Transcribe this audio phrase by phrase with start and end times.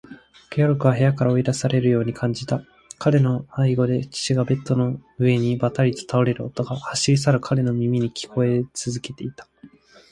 [0.49, 2.63] ゲオルクは部屋から追い出されるように感じた。
[2.97, 9.47] 彼の背後で父がベッドの上にばたりと倒れる音が、走り去る彼の耳に聞こえつづけていた。